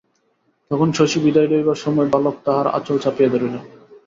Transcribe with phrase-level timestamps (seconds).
[0.71, 3.55] তখন শশী বিদায় লইবার সময় বালক তাহার আঁচল চাপিয়া ধরিল।